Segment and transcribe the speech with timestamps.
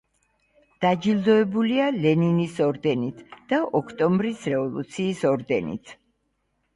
[0.83, 3.19] დაჯილდოებულია ლენინის ორდენით
[3.53, 5.93] და ოქტომბრის რევოლუციის ორდენით.